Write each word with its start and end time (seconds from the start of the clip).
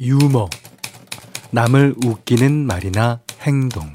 유머. 0.00 0.48
남을 1.50 1.96
웃기는 2.04 2.52
말이나 2.52 3.20
행동. 3.42 3.90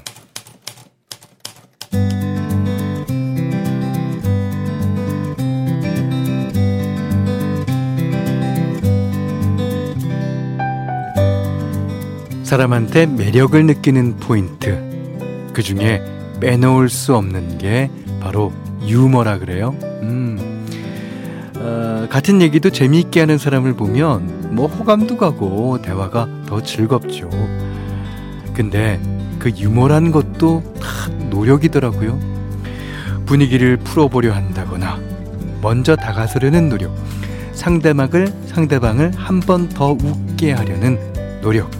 사람한테 12.42 13.06
매력을 13.06 13.64
느끼는 13.64 14.18
포인트. 14.18 15.48
그 15.54 15.62
중에 15.62 16.02
빼놓을 16.40 16.90
수 16.90 17.16
없는 17.16 17.56
게 17.56 17.90
바로 18.20 18.52
유머라 18.86 19.38
그래요. 19.38 19.74
음. 20.02 20.66
어, 21.56 22.06
같은 22.10 22.42
얘기도 22.42 22.68
재미있게 22.68 23.20
하는 23.20 23.38
사람을 23.38 23.72
보면 23.72 24.33
뭐 24.54 24.66
호감도 24.68 25.16
가고 25.16 25.80
대화가 25.82 26.28
더 26.46 26.62
즐겁죠. 26.62 27.28
근데 28.54 29.00
그 29.38 29.50
유머란 29.50 30.12
것도 30.12 30.62
다 30.80 31.08
노력이더라고요. 31.30 32.18
분위기를 33.26 33.76
풀어보려 33.78 34.32
한다거나 34.32 34.98
먼저 35.60 35.96
다가서려는 35.96 36.68
노력, 36.68 36.94
상대방을 37.54 38.32
상대방을 38.46 39.12
한 39.16 39.40
번 39.40 39.68
더 39.68 39.92
웃게 39.92 40.52
하려는 40.52 40.98
노력. 41.40 41.70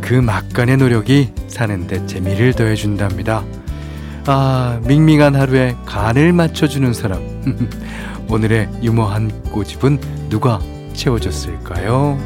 그 0.00 0.14
막간의 0.14 0.78
노력이 0.78 1.32
사는데 1.48 2.06
재미를 2.06 2.52
더해준답니다. 2.54 3.44
아, 4.26 4.80
밍밍한 4.84 5.36
하루에 5.36 5.76
간을 5.86 6.32
맞춰주는 6.32 6.92
사람. 6.92 7.20
오늘의 8.28 8.68
유머한 8.82 9.30
꼬집은 9.50 10.00
누가 10.28 10.58
채워줬을까요? 10.94 12.18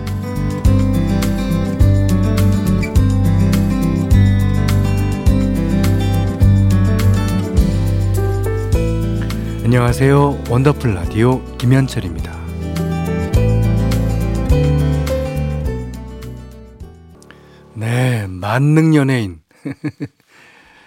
안녕하세요. 9.64 10.44
원더풀 10.50 10.94
라디오 10.94 11.42
김현철입니다. 11.56 12.33
네, 17.74 18.27
만능 18.28 18.94
연예인. 18.94 19.41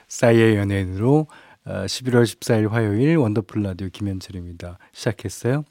싸이의 0.07 0.55
연예인으로 0.57 1.27
11월 1.65 2.15
어, 2.19 2.23
14일 2.23 2.69
화요일 2.69 3.17
원더풀 3.17 3.61
라디오 3.63 3.89
김현철입니다. 3.89 4.77
시작했어요. 4.93 5.65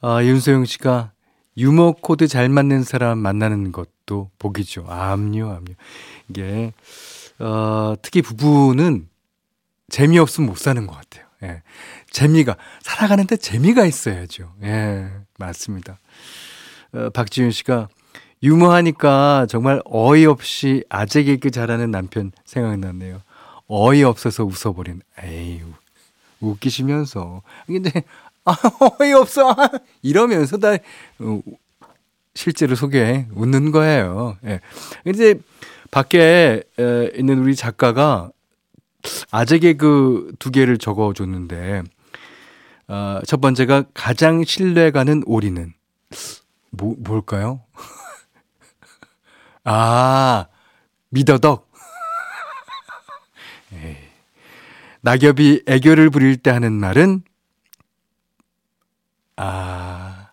아, 0.00 0.22
윤소영 0.22 0.64
씨가 0.66 1.12
유머 1.56 1.92
코드 1.92 2.28
잘 2.28 2.48
맞는 2.48 2.82
사람 2.82 3.18
만나는 3.18 3.72
것도 3.72 4.30
복이죠. 4.38 4.84
암요, 4.88 5.50
암요. 5.50 5.74
이게, 6.28 6.72
어, 7.38 7.94
특히 8.02 8.20
부부는 8.22 9.08
재미없으면 9.88 10.48
못 10.50 10.58
사는 10.58 10.86
것 10.86 10.94
같아요. 10.94 11.26
예. 11.42 11.62
재미가, 12.10 12.56
살아가는데 12.82 13.36
재미가 13.36 13.86
있어야죠. 13.86 14.52
예, 14.62 15.10
맞습니다. 15.38 15.98
어, 16.92 17.10
박지윤 17.10 17.50
씨가 17.50 17.88
유머하니까 18.42 19.46
정말 19.48 19.80
어이없이 19.86 20.84
아재 20.88 21.22
개그 21.24 21.50
잘하는 21.50 21.90
남편 21.90 22.32
생각났네요. 22.44 23.22
어이없어서 23.66 24.44
웃어버린, 24.44 25.00
에이, 25.22 25.62
웃기시면서. 26.40 27.42
근데, 27.66 28.04
아, 28.46 28.54
어이없어. 29.00 29.54
이러면서 30.02 30.56
다, 30.56 30.74
어, 31.18 31.40
실제로 32.34 32.74
속에 32.76 33.26
웃는 33.34 33.72
거예요. 33.72 34.38
예. 34.44 34.60
근데 35.04 35.34
밖에 35.90 36.62
에, 36.78 37.10
있는 37.16 37.38
우리 37.38 37.56
작가가 37.56 38.30
아재 39.30 39.58
개그 39.58 40.32
두 40.38 40.50
개를 40.50 40.78
적어 40.78 41.12
줬는데, 41.12 41.82
어, 42.88 43.20
첫 43.26 43.40
번째가 43.40 43.84
가장 43.94 44.44
신뢰가는 44.44 45.24
오리는, 45.26 45.72
뭐, 46.70 46.94
뭘까요? 46.98 47.62
아, 49.64 50.46
미더덕. 51.10 51.68
에이. 53.74 53.96
낙엽이 55.00 55.62
애교를 55.66 56.10
부릴 56.10 56.36
때 56.36 56.50
하는 56.50 56.72
말은, 56.72 57.22
아, 59.36 60.30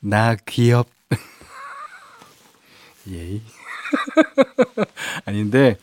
나 0.00 0.36
귀엽. 0.46 0.88
예이. 3.08 3.42
아닌데, 5.24 5.76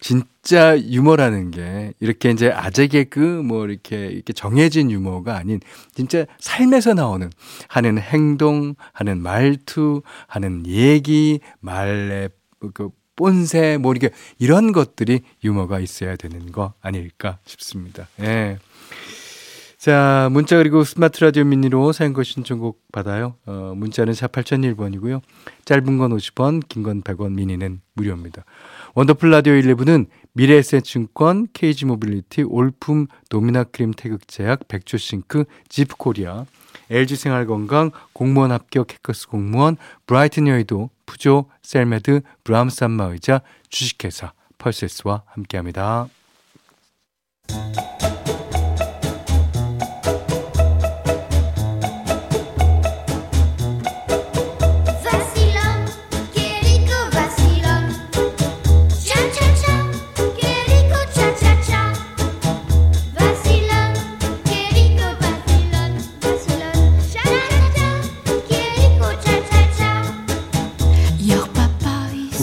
진짜 0.00 0.78
유머라는 0.78 1.50
게 1.50 1.92
이렇게 2.00 2.30
이제 2.30 2.50
아재 2.50 2.86
개그 2.86 3.18
뭐 3.18 3.66
이렇게 3.66 4.06
이렇게 4.06 4.32
정해진 4.32 4.90
유머가 4.90 5.36
아닌 5.36 5.60
진짜 5.94 6.24
삶에서 6.38 6.94
나오는 6.94 7.30
하는 7.68 7.98
행동, 7.98 8.74
하는 8.92 9.22
말투, 9.22 10.02
하는 10.26 10.66
얘기, 10.66 11.40
말의 11.60 12.30
그 12.72 12.90
본새 13.14 13.76
뭐 13.76 13.92
이렇게 13.92 14.14
이런 14.38 14.72
것들이 14.72 15.20
유머가 15.44 15.78
있어야 15.80 16.16
되는 16.16 16.50
거 16.52 16.72
아닐까 16.80 17.38
싶습니다. 17.44 18.08
예. 18.20 18.58
자, 19.80 20.28
문자 20.30 20.58
그리고 20.58 20.84
스마트 20.84 21.24
라디오 21.24 21.42
미니로 21.44 21.92
사연과 21.92 22.22
신청곡 22.22 22.82
받아요. 22.92 23.36
어, 23.46 23.72
문자는 23.74 24.12
4 24.12 24.26
8001번이고요. 24.26 25.22
짧은 25.64 25.96
건 25.96 26.14
50원, 26.14 26.68
긴 26.68 26.82
건 26.82 27.00
100원, 27.00 27.32
미니는 27.32 27.80
무료입니다. 27.94 28.44
원더풀 28.94 29.30
라디오 29.30 29.54
11은 29.54 30.08
미래에셋증권, 30.34 31.46
KG모빌리티, 31.54 32.42
올품, 32.42 33.06
노미나크림 33.30 33.92
태극제약, 33.92 34.68
백조싱크, 34.68 35.44
지프코리아, 35.70 36.44
LG생활건강, 36.90 37.90
공무원 38.12 38.52
합격 38.52 38.92
해커스 38.92 39.28
공무원, 39.28 39.78
브라이튼 40.04 40.46
여의도, 40.46 40.90
푸조, 41.06 41.46
셀메드, 41.62 42.20
브람스 42.44 42.84
안마의자, 42.84 43.40
주식회사, 43.70 44.34
펄세스와 44.58 45.22
함께합니다. 45.24 46.08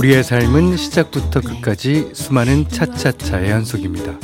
우리의 0.07 0.23
삶은 0.23 0.77
시작부터 0.77 1.41
끝까지 1.41 2.11
수많은 2.13 2.69
차차차의 2.69 3.51
연속입니다. 3.51 4.17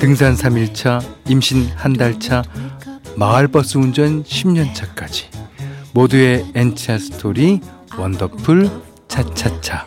등산 0.00 0.34
3일차, 0.34 1.00
임신 1.28 1.68
한 1.76 1.92
달차, 1.92 2.42
마을버스 3.14 3.78
운전 3.78 4.24
10년차까지 4.24 5.26
모두의 5.92 6.46
N차 6.56 6.98
스토리 6.98 7.60
원더풀 7.96 8.68
차차차 9.06 9.86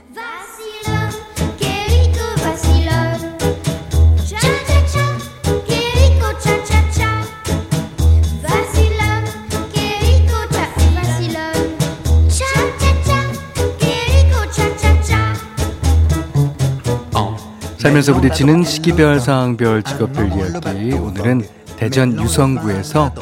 살면서 17.79 18.14
부딪히는 18.14 18.66
시기별, 18.66 19.22
상황별, 19.22 19.84
직업별 19.84 20.28
이야기. 20.34 20.91
오늘은 20.91 21.43
대전 21.78 22.22
유성구에서 22.22 23.14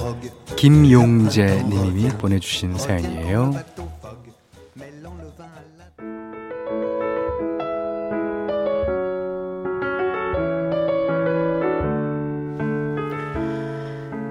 김용재 0.56 1.63
님이 1.69 2.09
보내주신 2.09 2.75
사연이에요. 2.75 3.54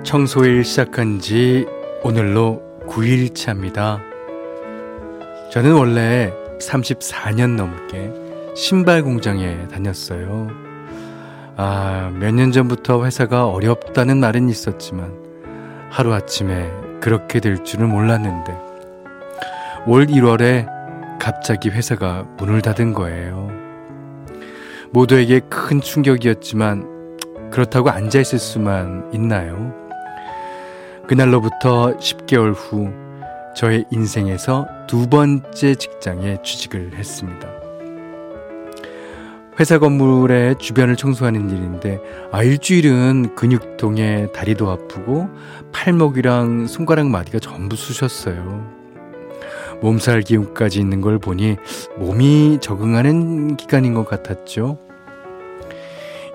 청소일 0.03 0.65
시작한 0.65 1.21
지 1.21 1.67
오늘로 2.03 2.61
9일 2.89 3.33
차입니다. 3.33 4.01
저는 5.53 5.73
원래 5.73 6.33
34년 6.61 7.55
넘게 7.55 8.26
신발 8.57 9.03
공장에 9.03 9.69
다녔어요. 9.69 10.49
아, 11.57 12.11
몇 12.19 12.33
년 12.35 12.53
전부터 12.53 13.05
회사가 13.05 13.49
어렵다는 13.49 14.19
말은 14.19 14.49
있었지만 14.49 15.13
하루아침에 15.91 16.71
그렇게 17.01 17.41
될 17.41 17.65
줄은 17.65 17.89
몰랐는데 17.89 18.57
올 19.87 20.07
1월에 20.07 20.67
갑자기 21.21 21.69
회사가 21.71 22.27
문을 22.39 22.63
닫은 22.63 22.93
거예요. 22.93 23.51
모두에게 24.91 25.41
큰 25.51 25.81
충격이었지만 25.81 27.51
그렇다고 27.51 27.91
앉아있을 27.91 28.39
수만 28.39 29.11
있나요? 29.13 29.75
그날로부터 31.07 31.97
10개월 31.99 32.55
후 32.55 32.91
저의 33.55 33.85
인생에서 33.91 34.67
두 34.87 35.09
번째 35.09 35.75
직장에 35.75 36.39
취직을 36.43 36.93
했습니다. 36.95 37.49
회사 39.59 39.79
건물의 39.79 40.57
주변을 40.59 40.97
청소하는 40.97 41.49
일인데 41.51 41.99
아 42.31 42.43
일주일은 42.43 43.35
근육통에 43.35 44.29
다리도 44.33 44.71
아프고 44.71 45.29
팔목이랑 45.73 46.67
손가락 46.67 47.09
마디가 47.09 47.39
전부 47.39 47.75
쑤셨어요. 47.77 48.77
몸살 49.81 50.23
기운까지 50.23 50.79
있는 50.79 51.01
걸 51.01 51.19
보니 51.19 51.57
몸이 51.99 52.59
적응하는 52.61 53.57
기간인 53.57 53.95
것 53.95 54.09
같았죠. 54.09 54.79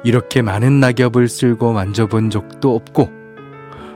이렇게 0.03 0.41
많은 0.41 0.79
낙엽을 0.79 1.27
쓸고 1.27 1.73
만져본 1.73 2.31
적도 2.31 2.75
없고 2.75 3.21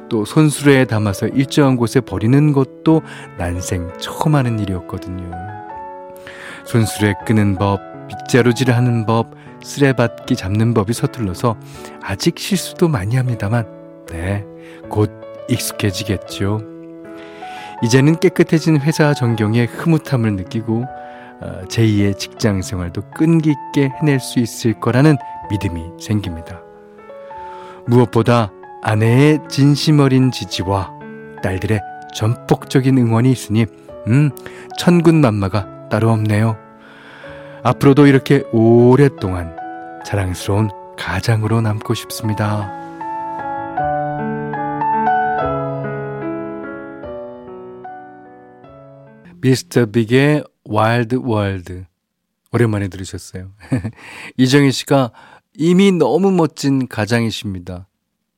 또 0.09 0.23
손수레에 0.23 0.85
담아서 0.85 1.27
일정한 1.27 1.77
곳에 1.77 1.99
버리는 1.99 2.53
것도 2.53 3.01
난생 3.39 3.91
처음 3.99 4.35
하는 4.35 4.59
일이었거든요. 4.59 5.31
손수레 6.65 7.13
끄는 7.25 7.55
법, 7.55 7.94
빗자루질을 8.07 8.75
하는 8.75 9.05
법, 9.05 9.31
쓰레받기 9.63 10.35
잡는 10.35 10.73
법이 10.73 10.93
서툴러서 10.93 11.57
아직 12.01 12.37
실수도 12.37 12.87
많이 12.87 13.15
합니다만, 13.15 13.67
네, 14.07 14.45
곧 14.89 15.11
익숙해지겠죠. 15.49 16.61
이제는 17.83 18.19
깨끗해진 18.19 18.79
회사 18.79 19.13
전경에 19.13 19.65
흐뭇함을 19.65 20.35
느끼고 20.35 20.85
어, 21.41 21.61
제2의 21.67 22.17
직장 22.17 22.61
생활도 22.61 23.01
끈기 23.15 23.51
있게 23.51 23.91
해낼 23.99 24.19
수 24.19 24.39
있을 24.39 24.79
거라는 24.79 25.17
믿음이 25.49 25.83
생깁니다. 25.99 26.61
무엇보다 27.85 28.51
아내의 28.81 29.39
진심 29.49 29.99
어린 29.99 30.31
지지와 30.31 30.91
딸들의 31.43 31.81
전폭적인 32.15 32.97
응원이 32.97 33.31
있으니 33.31 33.65
음 34.07 34.31
천군 34.77 35.21
만마가 35.21 35.89
따로 35.89 36.09
없네요. 36.11 36.64
앞으로도 37.65 38.05
이렇게 38.05 38.43
오랫동안 38.51 39.55
자랑스러운 40.05 40.69
가장으로 40.99 41.61
남고 41.61 41.95
싶습니다. 41.95 42.71
미스터 49.41 49.87
빅의 49.87 50.43
Wild 50.63 51.21
World 51.23 51.85
오랜만에 52.51 52.87
들으셨어요. 52.87 53.51
이정희 54.37 54.71
씨가 54.71 55.11
이미 55.55 55.91
너무 55.91 56.31
멋진 56.31 56.87
가장이십니다. 56.87 57.87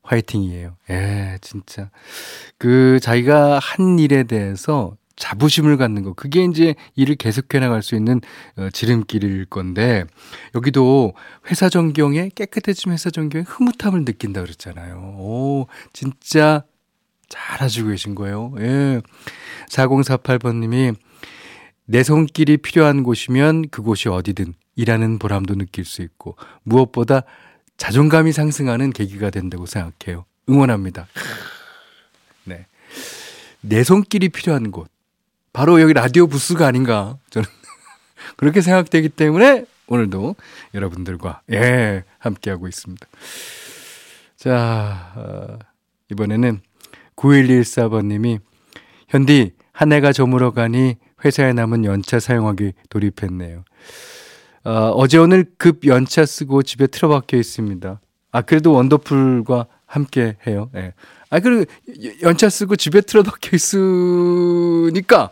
화이팅이에요. 0.04 0.78
예, 0.90 1.38
진짜. 1.42 1.92
그 2.58 3.02
자기가 3.02 3.60
한 3.60 4.00
일에 4.00 4.24
대해서 4.24 4.96
자부심을 5.18 5.78
갖는 5.78 6.04
거. 6.04 6.14
그게 6.14 6.46
이제 6.46 6.76
일을 6.96 7.16
계속해 7.16 7.60
나갈 7.60 7.84
수 7.84 7.96
있는 7.96 8.22
어, 8.56 8.70
지름길일 8.72 9.46
건데 9.46 10.06
여기도 10.56 11.14
회사 11.50 11.70
전경에 11.70 12.30
깨끗해진 12.34 12.92
회사 12.92 13.10
전경에 13.10 13.44
흐뭇함을 13.48 14.06
느낀다 14.06 14.42
그랬잖아요. 14.42 14.96
오, 15.18 15.68
진짜 15.92 16.64
잘하시고 17.30 17.90
계신 17.90 18.16
거예요. 18.16 18.54
예. 18.60 19.02
4048번 19.70 20.60
님이 20.62 20.94
내 21.86 22.04
손길이 22.04 22.58
필요한 22.58 23.04
곳이면 23.04 23.70
그곳이 23.70 24.10
어디든 24.10 24.54
일하는 24.76 25.20
보람도 25.20 25.56
느낄 25.56 25.84
수 25.84 26.04
있고 26.04 26.38
무엇보다 26.64 27.24
자존감이 27.78 28.32
상승하는 28.32 28.92
계기가 28.92 29.30
된다고 29.30 29.66
생각해요. 29.66 30.26
응원합니다. 30.50 31.08
네. 32.46 32.66
내 33.62 33.84
손길이 33.84 34.30
필요한 34.30 34.72
곳. 34.72 34.90
바로 35.58 35.82
여기 35.82 35.92
라디오 35.92 36.28
부스가 36.28 36.68
아닌가 36.68 37.18
저는 37.32 37.50
그렇게 38.38 38.62
생각되기 38.62 39.10
때문에 39.10 39.66
오늘도 39.88 40.36
여러분들과 40.76 41.42
예 41.52 42.04
함께하고 42.20 42.68
있습니다. 42.68 43.08
자 44.36 45.14
어, 45.16 45.58
이번에는 46.12 46.60
9114번님이 47.16 48.40
현디 49.08 49.54
한 49.72 49.94
해가 49.94 50.14
저물어 50.14 50.52
가니 50.52 50.98
회사에 51.26 51.54
남은 51.54 51.86
연차 51.86 52.20
사용하기 52.20 52.74
돌입했네요. 52.90 53.64
어, 54.64 54.72
어제 54.94 55.18
오늘 55.18 55.48
급 55.58 55.88
연차 55.88 56.28
쓰고 56.28 56.62
집에 56.62 56.86
틀어박혀 56.86 57.36
있습니다. 57.36 58.00
아 58.32 58.42
그래도 58.44 58.74
원더풀과 58.74 59.66
함께 59.88 60.38
해요. 60.46 60.70
예. 60.76 60.94
아 61.32 61.40
그리고 61.40 61.66
연차 62.22 62.48
쓰고 62.48 62.76
집에 62.76 63.02
틀어박혀 63.02 63.56
있으니까 63.56 65.32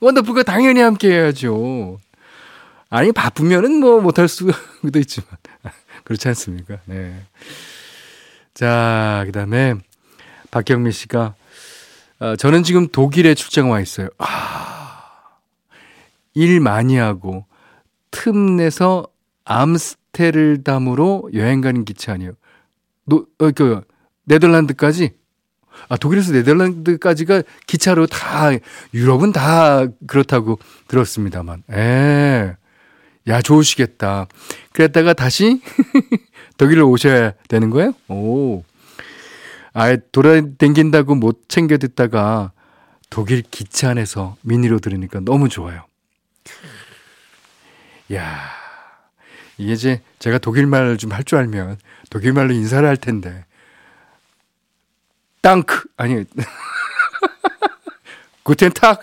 원더풀과 0.00 0.42
당연히 0.44 0.80
함께 0.80 1.10
해야죠. 1.10 1.98
아니, 2.90 3.12
바쁘면은 3.12 3.80
뭐 3.80 4.00
못할 4.00 4.28
수도 4.28 4.52
있지만. 4.98 5.28
그렇지 6.04 6.28
않습니까? 6.28 6.78
네. 6.86 7.20
자, 8.54 9.22
그 9.26 9.32
다음에 9.32 9.74
박경미 10.50 10.92
씨가, 10.92 11.34
어, 12.20 12.36
저는 12.36 12.62
지금 12.62 12.88
독일에 12.88 13.34
출장 13.34 13.70
와 13.70 13.80
있어요. 13.80 14.08
아, 14.18 15.02
일 16.34 16.60
많이 16.60 16.96
하고, 16.96 17.44
틈 18.10 18.56
내서 18.56 19.06
암스테르담으로 19.44 21.30
여행 21.34 21.60
가는 21.60 21.84
기차 21.84 22.12
아니에요. 22.12 22.32
노, 23.04 23.26
어, 23.38 23.50
그, 23.50 23.82
네덜란드까지? 24.24 25.12
아, 25.88 25.96
독일에서 25.96 26.32
네덜란드까지가 26.32 27.42
기차로 27.66 28.06
다, 28.06 28.50
유럽은 28.94 29.32
다 29.32 29.86
그렇다고 30.06 30.58
들었습니다만. 30.88 31.62
에 31.72 32.54
야, 33.28 33.42
좋으시겠다. 33.42 34.26
그랬다가 34.72 35.12
다시 35.12 35.60
독일로 36.56 36.88
오셔야 36.90 37.32
되는 37.48 37.70
거예요? 37.70 37.92
오. 38.08 38.64
아, 39.74 39.96
돌아댕긴다고 40.12 41.14
못 41.14 41.48
챙겨 41.48 41.76
듣다가 41.78 42.52
독일 43.10 43.42
기차 43.42 43.90
안에서 43.90 44.36
미니로 44.42 44.78
들으니까 44.80 45.20
너무 45.20 45.48
좋아요. 45.48 45.84
야 48.14 48.40
이게 49.58 49.72
이제 49.72 50.00
제가 50.18 50.38
독일말을 50.38 50.96
좀 50.98 51.12
할 51.12 51.24
줄 51.24 51.38
알면 51.38 51.78
독일말로 52.10 52.52
인사를 52.54 52.86
할 52.88 52.96
텐데 52.96 53.44
땅크 55.42 55.88
아니 55.96 56.24
구텐탁 58.42 59.02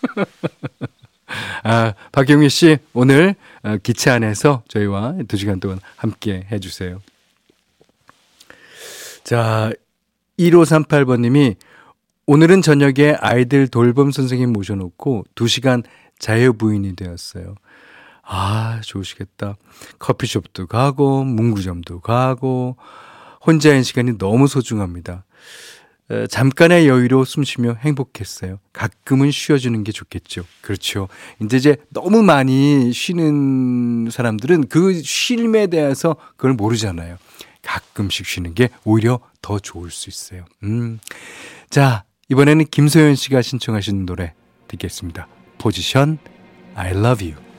아 1.62 1.94
박경미 2.12 2.48
씨 2.48 2.78
오늘 2.92 3.34
어, 3.62 3.76
기차 3.82 4.14
안에서 4.14 4.62
저희와 4.68 5.16
두 5.28 5.36
시간 5.36 5.60
동안 5.60 5.80
함께 5.96 6.46
해주세요. 6.50 7.00
자 9.22 9.72
1538번님이 10.38 11.56
오늘은 12.26 12.62
저녁에 12.62 13.16
아이들 13.18 13.68
돌봄 13.68 14.10
선생님 14.10 14.52
모셔놓고 14.52 15.24
2시간 15.34 15.84
자유부인이 16.18 16.96
되었어요. 16.96 17.54
아, 18.22 18.80
좋으시겠다. 18.84 19.56
커피숍도 19.98 20.68
가고, 20.68 21.24
문구점도 21.24 22.00
가고, 22.00 22.76
혼자인 23.44 23.82
시간이 23.82 24.18
너무 24.18 24.46
소중합니다. 24.46 25.24
잠깐의 26.28 26.88
여유로 26.88 27.24
숨 27.24 27.44
쉬며 27.44 27.76
행복했어요. 27.80 28.58
가끔은 28.72 29.30
쉬어주는 29.30 29.84
게 29.84 29.92
좋겠죠. 29.92 30.44
그렇죠. 30.60 31.08
이제 31.40 31.56
이제 31.56 31.76
너무 31.90 32.22
많이 32.22 32.92
쉬는 32.92 34.08
사람들은 34.10 34.68
그 34.68 35.00
쉼에 35.02 35.68
대해서 35.68 36.16
그걸 36.36 36.54
모르잖아요. 36.54 37.16
가끔씩 37.62 38.26
쉬는 38.26 38.54
게 38.54 38.70
오히려 38.84 39.20
더 39.40 39.58
좋을 39.58 39.90
수 39.90 40.08
있어요. 40.08 40.44
음. 40.64 40.98
자, 41.68 42.04
이번에는 42.28 42.64
김소연 42.66 43.14
씨가 43.14 43.42
신청하신 43.42 44.06
노래 44.06 44.34
듣겠습니다. 44.66 45.28
포지션 45.58 46.18
I 46.74 46.90
love 46.90 47.30
you. 47.30 47.49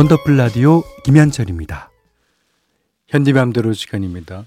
원더풀 0.00 0.34
라디오 0.38 0.82
김현철입니다. 1.04 1.90
현디맘대로 3.08 3.74
시간입니다. 3.74 4.46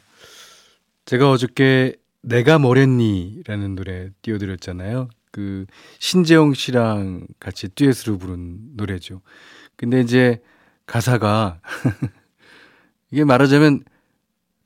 제가 1.06 1.30
어저께 1.30 1.96
내가 2.24 2.58
뭐랬니? 2.58 3.44
라는 3.46 3.76
노래 3.76 4.10
띄워드렸잖아요. 4.24 5.10
그 5.32 5.68
신재영 6.00 6.56
씨랑 6.56 7.28
같이 7.40 7.70
듀엣으로 7.70 8.18
부른 8.18 8.76
노래죠. 8.78 9.22
근데 9.76 10.02
이제 10.02 10.42
가사가 10.88 11.62
이게 13.12 13.24
말하자면 13.24 13.84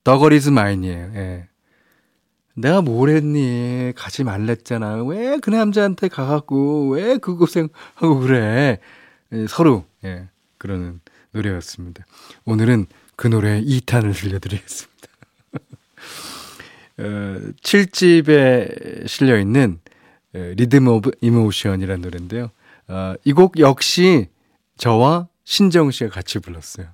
더거리즈 0.06 0.52
마인이에요. 0.52 1.12
예. 1.16 1.50
내가 2.56 2.82
뭘 2.82 3.10
했니? 3.10 3.92
가지 3.94 4.24
말랬잖아. 4.24 5.04
왜 5.04 5.38
그 5.42 5.50
남자한테 5.50 6.08
가갖고 6.08 6.92
왜 6.92 7.18
그 7.18 7.36
고생하고 7.36 8.20
그래? 8.22 8.80
예, 9.34 9.48
서로 9.50 9.84
예, 10.06 10.30
그러는 10.58 11.00
노래였습니다. 11.32 12.06
오늘은 12.46 12.88
그 13.16 13.28
노래 13.28 13.62
2탄을 13.62 14.16
들려드리겠습니다. 14.16 15.08
어, 17.00 17.04
7집에 17.62 19.08
실려 19.08 19.40
있는 19.40 19.80
Rhythm 20.34 20.88
of 20.88 21.12
Emotion이라는 21.22 22.02
노래인데요. 22.02 22.52
어, 22.88 23.16
이곡 23.24 23.60
역시 23.60 24.28
저와 24.78 25.28
신정 25.44 25.92
씨가 25.92 26.10
같이 26.10 26.40
불렀어요. 26.40 26.88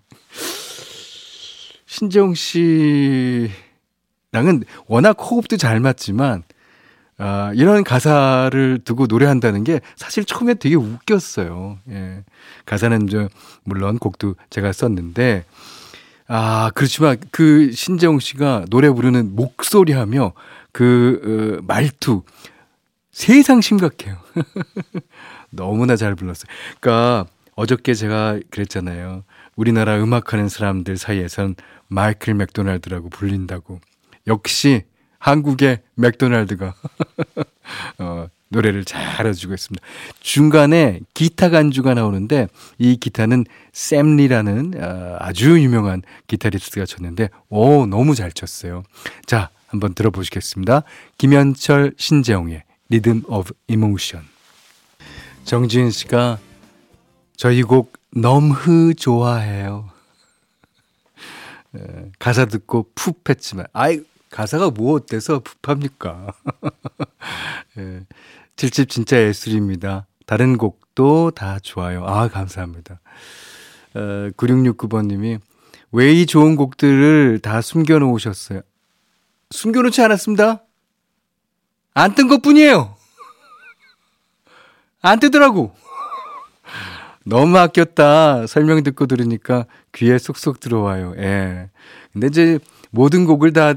신정 1.86 2.34
씨랑은 2.34 3.54
워낙 4.88 5.18
호흡도 5.20 5.58
잘 5.58 5.80
맞지만 5.80 6.44
아, 7.26 7.54
이런 7.56 7.86
가사를 7.86 8.80
두고 8.84 9.08
노래한다는 9.08 9.64
게 9.64 9.80
사실 9.96 10.26
처음에 10.26 10.56
되게 10.56 10.76
웃겼어요. 10.76 11.78
예. 11.90 12.22
가사는 12.66 13.08
저 13.08 13.30
물론 13.64 13.98
곡도 13.98 14.36
제가 14.50 14.74
썼는데 14.74 15.46
아, 16.28 16.70
그렇지만 16.76 17.16
그 17.32 17.72
신재홍 17.72 18.20
씨가 18.20 18.66
노래 18.70 18.90
부르는 18.90 19.38
목소리 19.38 19.94
하며 19.94 20.34
그 20.74 21.62
어, 21.62 21.64
말투 21.66 22.24
세상 23.14 23.62
심각해요. 23.62 24.18
너무나 25.50 25.96
잘 25.96 26.16
불렀어요. 26.16 26.52
그러니까 26.82 27.26
어저께 27.56 27.94
제가 27.94 28.38
그랬잖아요. 28.50 29.24
우리나라 29.56 29.96
음악하는 30.04 30.50
사람들 30.50 30.98
사이에선 30.98 31.56
마이클 31.88 32.34
맥도날드라고 32.34 33.10
불린다고. 33.10 33.80
역시 34.28 34.84
한국의 35.24 35.80
맥도날드가 35.96 36.76
어, 38.00 38.28
노래를 38.50 38.84
잘 38.84 39.26
해주고 39.26 39.54
있습니다. 39.54 39.86
중간에 40.20 41.00
기타 41.14 41.50
간주가 41.50 41.94
나오는데 41.94 42.50
이 42.78 42.98
기타는 42.98 43.46
샘리라는 43.72 44.74
어, 44.76 45.16
아주 45.20 45.62
유명한 45.62 46.02
기타리스트가 46.28 46.86
쳤는데 46.86 47.30
오 47.48 47.86
너무 47.86 48.16
잘 48.16 48.34
쳤어요. 48.34 48.84
자 49.26 49.50
한번 49.68 49.94
들어보시겠습니다. 49.94 50.84
김현철 51.18 51.94
신재영의 51.98 52.64
Rhythm 52.90 53.24
of 53.26 53.54
Emotion 53.70 54.24
정지은 55.46 55.92
씨가 55.92 56.38
저희 57.38 57.64
곡 57.64 57.94
너무 58.12 58.94
좋아해요. 58.94 59.90
예, 61.76 62.12
가사 62.20 62.46
듣고 62.46 62.86
풉 62.94 63.28
했지만, 63.28 63.66
아이, 63.74 64.02
가사가 64.34 64.72
뭐 64.72 64.96
어때서 64.96 65.42
풉합니까? 65.62 66.34
예, 67.78 68.02
7집 68.56 68.90
진짜 68.90 69.22
예술입니다. 69.22 70.08
다른 70.26 70.58
곡도 70.58 71.32
다 71.32 71.60
좋아요. 71.62 72.04
아, 72.06 72.28
감사합니다. 72.30 73.00
어, 73.94 74.00
9669번님이 74.36 75.40
왜 75.92 76.14
이 76.16 76.26
좋은 76.26 76.56
곡들을 76.56 77.40
다 77.44 77.62
숨겨놓으셨어요? 77.62 78.62
숨겨놓지 79.52 80.02
않았습니다. 80.02 80.64
안 81.94 82.16
뜬 82.16 82.28
것 82.28 82.42
뿐이에요. 82.42 82.96
안 85.04 85.20
뜨더라고. 85.20 85.76
너무 87.24 87.58
아꼈다. 87.60 88.48
설명 88.48 88.82
듣고 88.82 89.06
들으니까 89.06 89.68
귀에 89.94 90.18
쏙쏙 90.18 90.60
들어와요. 90.60 91.14
예. 91.18 91.70
근데 92.12 92.28
이제 92.28 92.58
모든 92.94 93.26
곡을 93.26 93.54
다 93.54 93.70
어, 93.70 93.76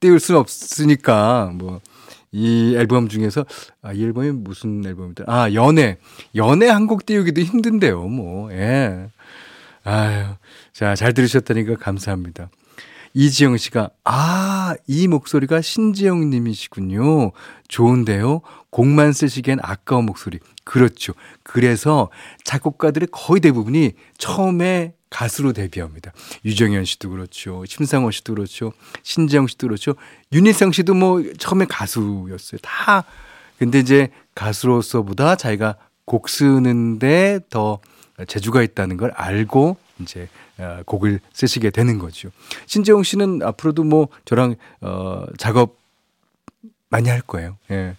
띄울 0.00 0.20
수는 0.20 0.38
없으니까 0.38 1.50
뭐. 1.54 1.80
이 2.36 2.74
앨범 2.76 3.08
중에서 3.08 3.46
아, 3.80 3.92
이 3.92 4.02
앨범이 4.02 4.32
무슨 4.32 4.84
앨범이다? 4.84 5.22
아, 5.28 5.52
연애. 5.52 5.98
연애 6.34 6.68
한 6.68 6.88
곡 6.88 7.06
띄우기도 7.06 7.40
힘든데요, 7.42 8.08
뭐. 8.08 8.52
예. 8.52 9.06
아유. 9.84 10.24
자, 10.72 10.96
잘 10.96 11.14
들으셨다니까 11.14 11.76
감사합니다. 11.76 12.50
이지영 13.16 13.56
씨가, 13.56 13.90
아, 14.02 14.74
이 14.88 15.06
목소리가 15.06 15.60
신지영 15.60 16.28
님이시군요. 16.30 17.30
좋은데요? 17.68 18.40
곡만 18.70 19.12
쓰시기엔 19.12 19.60
아까운 19.62 20.04
목소리. 20.04 20.40
그렇죠. 20.64 21.12
그래서 21.44 22.10
작곡가들의 22.42 23.10
거의 23.12 23.40
대부분이 23.40 23.92
처음에 24.18 24.94
가수로 25.14 25.52
데뷔합니다. 25.52 26.12
유정현 26.44 26.84
씨도 26.84 27.10
그렇죠. 27.10 27.64
심상원 27.66 28.10
씨도 28.10 28.34
그렇죠. 28.34 28.72
신지영 29.04 29.46
씨도 29.46 29.68
그렇죠. 29.68 29.94
윤희성 30.32 30.72
씨도 30.72 30.94
뭐 30.94 31.22
처음에 31.38 31.66
가수였어요. 31.66 32.58
다. 32.60 33.04
근데 33.56 33.78
이제 33.78 34.08
가수로서보다 34.34 35.36
자기가 35.36 35.76
곡 36.04 36.28
쓰는데 36.28 37.38
더 37.48 37.78
재주가 38.26 38.64
있다는 38.64 38.96
걸 38.96 39.12
알고 39.12 39.76
이제 40.00 40.28
어, 40.58 40.80
곡을 40.84 41.20
쓰시게 41.32 41.70
되는 41.70 42.00
거죠. 42.00 42.30
신재용 42.66 43.04
씨는 43.04 43.42
앞으로도 43.44 43.84
뭐 43.84 44.08
저랑 44.24 44.56
어 44.80 45.26
작업 45.38 45.78
많이 46.90 47.08
할 47.08 47.20
거예요. 47.20 47.56
예. 47.70 47.96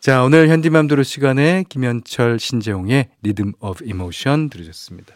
자, 0.00 0.22
오늘 0.22 0.50
현디맘대로 0.50 1.02
시간에 1.02 1.64
김현철 1.70 2.38
신재용의 2.38 3.08
Rhythm 3.22 3.54
of 3.60 3.84
Emotion 3.86 4.50
들으셨습니다. 4.50 5.14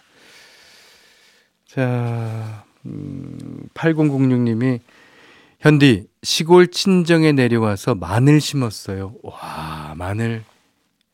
자, 1.76 2.64
음, 2.86 3.68
8006님이 3.74 4.80
현디 5.60 6.06
시골 6.22 6.68
친정에 6.68 7.32
내려와서 7.32 7.94
마늘 7.94 8.40
심었어요. 8.40 9.14
와, 9.22 9.92
마늘 9.94 10.42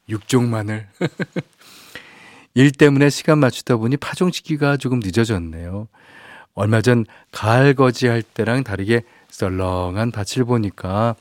육종 0.09 0.51
마늘. 0.51 0.87
일 2.55 2.71
때문에 2.71 3.11
시간 3.11 3.39
맞추다 3.39 3.77
보니 3.77 3.97
파종시기가 3.97 4.77
조금 4.77 5.01
늦어졌네요. 5.03 5.89
얼마 6.55 6.81
전 6.81 7.07
가을 7.33 7.75
거지 7.75 8.07
할 8.07 8.23
때랑 8.23 8.63
다르게 8.63 9.03
썰렁한 9.31 10.13
밭을 10.13 10.45
보니까 10.45 11.17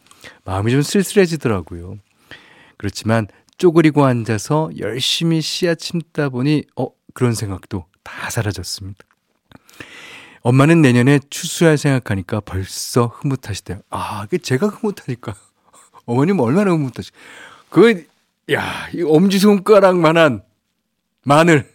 마음이 0.46 0.72
좀 0.72 0.84
쓸쓸해지더라고요. 0.84 1.98
그렇지만 2.78 3.28
쪼그리고 3.58 4.06
앉아서 4.06 4.70
열심히 4.78 5.42
씨앗 5.42 5.80
심다 5.80 6.30
보니 6.30 6.66
어 6.76 6.90
그런 7.16 7.34
생각도 7.34 7.86
다 8.04 8.30
사라졌습니다. 8.30 9.11
엄마는 10.42 10.82
내년에 10.82 11.20
추수할 11.30 11.78
생각하니까 11.78 12.40
벌써 12.42 13.08
흐뭇하시대요. 13.08 13.80
아, 13.90 14.26
그 14.30 14.40
제가 14.40 14.68
흐뭇하니까. 14.68 15.36
어머님 16.06 16.40
얼마나 16.40 16.72
흐뭇하시. 16.72 17.12
그, 17.70 18.06
야, 18.52 18.90
이 18.94 19.04
엄지손가락만한 19.04 20.42
마늘. 21.24 21.70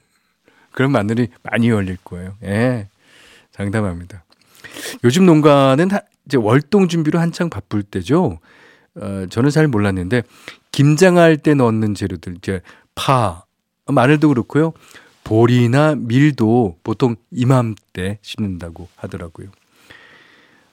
그런 0.72 0.92
마늘이 0.92 1.28
많이 1.42 1.70
열릴 1.70 1.96
거예요. 2.04 2.36
예. 2.42 2.88
장담합니다. 3.52 4.24
요즘 5.04 5.24
농가는 5.24 5.88
이제 6.26 6.36
월동 6.36 6.88
준비로 6.88 7.18
한창 7.18 7.48
바쁠 7.48 7.82
때죠. 7.82 8.40
어, 8.96 9.26
저는 9.30 9.50
잘 9.50 9.68
몰랐는데, 9.68 10.22
김장할 10.72 11.38
때 11.38 11.54
넣는 11.54 11.94
재료들, 11.94 12.36
이제 12.36 12.60
파, 12.94 13.44
마늘도 13.86 14.28
그렇고요. 14.28 14.72
보리나 15.26 15.96
밀도 15.96 16.78
보통 16.84 17.16
이맘때 17.32 18.18
심는다고 18.22 18.86
하더라고요. 18.94 19.48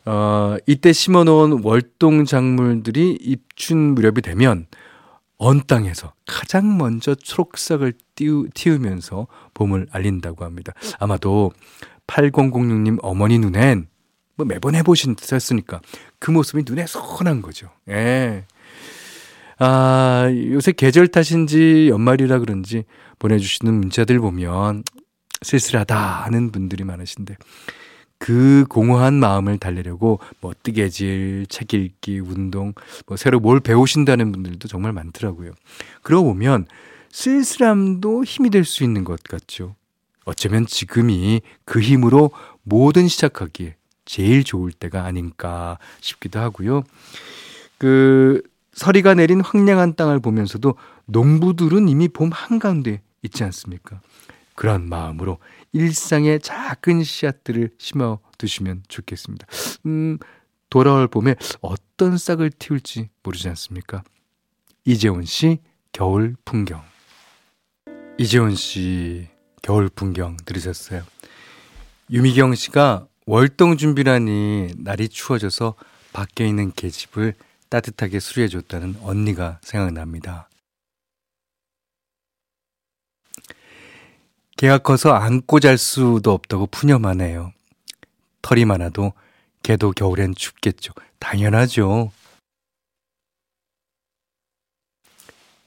어, 0.05 0.57
이때 0.67 0.93
심어 0.93 1.23
놓은 1.23 1.63
월동 1.63 2.25
작물들이 2.25 3.17
입춘 3.19 3.95
무렵이 3.95 4.21
되면 4.21 4.67
언 5.37 5.63
땅에서 5.65 6.13
가장 6.27 6.77
먼저 6.77 7.15
초록색을 7.15 7.93
띄우, 8.13 8.49
틔우면서 8.53 9.25
봄을 9.55 9.87
알린다고 9.91 10.45
합니다. 10.45 10.73
아마도 10.99 11.51
8006님 12.05 12.99
어머니 13.01 13.39
눈엔 13.39 13.87
뭐 14.35 14.45
매번 14.45 14.75
해보신 14.75 15.15
듯 15.15 15.33
했으니까 15.33 15.81
그 16.19 16.29
모습이 16.29 16.63
눈에 16.67 16.85
선한 16.85 17.41
거죠. 17.41 17.69
예. 17.89 18.45
아, 19.65 20.27
요새 20.51 20.73
계절 20.73 21.07
탓인지 21.07 21.87
연말이라 21.87 22.39
그런지 22.39 22.83
보내주시는 23.17 23.73
문자들 23.73 24.19
보면 24.19 24.83
쓸쓸하다 25.41 25.97
하는 25.97 26.51
분들이 26.51 26.83
많으신데 26.83 27.37
그 28.17 28.65
공허한 28.67 29.13
마음을 29.13 29.57
달래려고 29.57 30.19
뭐 30.41 30.53
뜨개질, 30.63 31.45
책 31.47 31.73
읽기, 31.73 32.19
운동, 32.19 32.73
뭐 33.05 33.15
새로 33.15 33.39
뭘 33.39 33.61
배우신다는 33.61 34.33
분들도 34.33 34.67
정말 34.67 34.91
많더라고요. 34.91 35.53
그러고 36.01 36.33
보면 36.33 36.65
쓸쓸함도 37.11 38.25
힘이 38.25 38.49
될 38.49 38.65
수 38.65 38.83
있는 38.83 39.05
것 39.05 39.23
같죠. 39.23 39.75
어쩌면 40.25 40.65
지금이 40.65 41.41
그 41.63 41.79
힘으로 41.79 42.31
뭐든 42.63 43.07
시작하기에 43.07 43.77
제일 44.03 44.43
좋을 44.43 44.73
때가 44.73 45.05
아닌가 45.05 45.77
싶기도 46.01 46.39
하고요. 46.39 46.83
그 47.77 48.41
서리가 48.73 49.13
내린 49.13 49.41
황량한 49.41 49.95
땅을 49.95 50.19
보면서도 50.19 50.75
농부들은 51.05 51.87
이미 51.89 52.07
봄 52.07 52.29
한가운데 52.31 53.01
있지 53.21 53.43
않습니까? 53.43 54.01
그런 54.55 54.87
마음으로 54.87 55.39
일상의 55.71 56.39
작은 56.39 57.03
씨앗들을 57.03 57.71
심어 57.77 58.19
두시면 58.37 58.83
좋겠습니다. 58.87 59.47
음, 59.85 60.17
돌아올 60.69 61.07
봄에 61.07 61.35
어떤 61.61 62.17
싹을 62.17 62.51
틔울지 62.51 63.09
모르지 63.23 63.47
않습니까? 63.49 64.03
이재훈 64.85 65.25
씨, 65.25 65.59
겨울 65.91 66.35
풍경. 66.45 66.81
이재훈 68.17 68.55
씨, 68.55 69.27
겨울 69.61 69.89
풍경 69.89 70.37
들으셨어요. 70.45 71.03
유미경 72.11 72.53
씨가 72.55 73.07
월동 73.25 73.77
준비라니 73.77 74.73
날이 74.77 75.07
추워져서 75.07 75.75
밖에 76.11 76.47
있는 76.47 76.71
계집을 76.73 77.33
따뜻하게 77.73 78.19
수리해줬다는 78.19 78.97
언니가 79.01 79.59
생각납니다. 79.63 80.47
개가 84.57 84.77
커서 84.77 85.11
안고 85.13 85.59
잘 85.59 85.79
수도 85.79 86.33
없다고 86.33 86.67
푸념하네요. 86.67 87.51
털이 88.43 88.65
많아도 88.65 89.13
개도 89.63 89.91
겨울엔 89.91 90.35
춥겠죠. 90.35 90.93
당연하죠. 91.17 92.11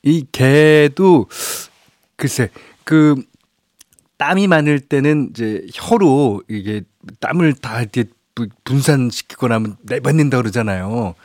이 0.04 0.24
개도 0.30 1.26
글쎄 2.14 2.50
그 2.84 3.20
땀이 4.16 4.46
많을 4.46 4.78
때는 4.78 5.30
이제 5.30 5.66
혀로 5.74 6.44
이게 6.48 6.82
땀을 7.18 7.54
다 7.54 7.80
이렇게 7.80 8.04
분산시키거나 8.62 9.56
하면 9.56 9.76
내뱉는다 9.82 10.36
그러잖아요. 10.36 11.16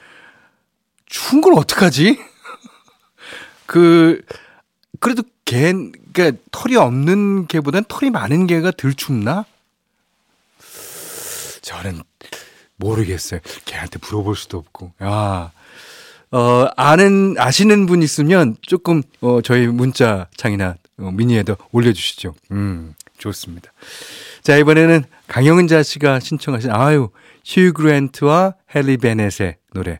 추운 1.12 1.41
걸 1.41 1.53
어떡하지? 1.53 2.18
그 3.68 4.22
그래도 5.00 5.24
개 5.46 5.74
그러니까 6.13 6.41
털이 6.51 6.77
없는 6.77 7.48
개보단 7.48 7.84
털이 7.88 8.10
많은 8.10 8.48
개가 8.48 8.72
덜 8.72 8.94
춥나? 8.94 9.46
저는 11.62 12.01
모르겠어요. 12.77 13.41
걔한테 13.65 14.00
물어볼 14.01 14.36
수도 14.36 14.58
없고. 14.58 14.94
야. 15.03 15.51
어, 16.32 16.68
아는, 16.77 17.36
아시는 17.38 17.86
분 17.86 18.01
있으면 18.01 18.56
조금, 18.62 19.03
어, 19.20 19.41
저희 19.41 19.68
문자 19.68 20.27
창이나 20.38 20.75
어, 20.98 21.12
미니에도 21.12 21.58
올려주시죠. 21.72 22.34
음, 22.51 22.96
좋습니다. 23.18 23.72
자, 24.41 24.56
이번에는 24.56 25.03
강영은자 25.27 25.84
씨가 25.84 26.22
신청하신, 26.22 26.72
아유, 26.72 27.10
휴 27.44 27.74
그랜트와 27.74 28.56
헨리 28.74 28.98
베넷의 28.98 29.58
노래. 29.74 30.00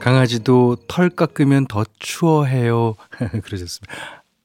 강아지도 0.00 0.76
털 0.88 1.10
깎으면 1.10 1.66
더 1.66 1.84
추워해요. 1.98 2.94
그러셨습니다. 3.44 3.94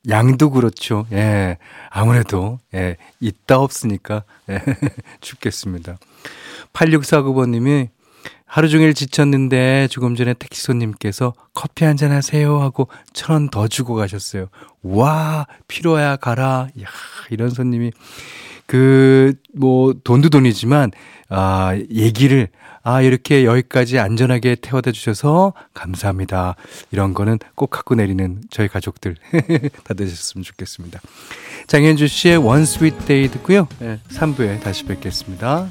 양도 0.10 0.50
그렇죠. 0.50 1.06
예. 1.14 1.58
아무래도, 1.90 2.60
예. 2.74 2.98
있다 3.22 3.60
없으니까, 3.60 4.24
예. 4.50 4.60
춥겠습니다. 5.22 5.98
8649번님이 6.74 7.90
하루 8.46 8.70
종일 8.70 8.94
지쳤는데 8.94 9.88
조금 9.90 10.16
전에 10.16 10.34
택시 10.34 10.62
손님께서 10.62 11.34
커피 11.54 11.86
한잔 11.86 12.12
하세요 12.12 12.60
하고 12.62 12.88
천 13.14 13.34
원 13.36 13.50
더 13.50 13.68
주고 13.68 13.96
가셨어요. 13.96 14.48
와, 14.84 15.48
필요야 15.68 16.18
가라. 16.18 16.68
야, 16.82 16.86
이런 17.30 17.50
손님이 17.50 17.92
그, 18.66 19.34
뭐, 19.56 19.94
돈도 20.04 20.30
돈이지만, 20.30 20.92
아, 21.30 21.76
얘기를, 21.92 22.48
아, 22.84 23.02
이렇게 23.02 23.46
여기까지 23.46 23.98
안전하게 23.98 24.56
태워다 24.56 24.92
주셔서 24.92 25.54
감사합니다. 25.74 26.56
이런 26.92 27.14
거는 27.14 27.40
꼭 27.56 27.70
갖고 27.70 27.96
내리는 27.96 28.42
저희 28.50 28.68
가족들 28.68 29.16
다 29.84 29.94
되셨으면 29.94 30.44
좋겠습니다. 30.44 31.00
장현주 31.68 32.08
씨의 32.08 32.38
원 32.38 32.66
스윗 32.66 33.06
데이 33.06 33.30
듣고요. 33.30 33.68
네, 33.80 34.00
3부에 34.10 34.62
다시 34.62 34.84
뵙겠습니다. 34.84 35.70